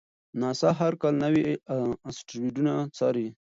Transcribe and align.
ناسا 0.39 0.69
هر 0.79 0.93
کال 1.01 1.13
نوي 1.23 1.43
اسټروېډونه 2.09 2.73
څاري. 2.97 3.27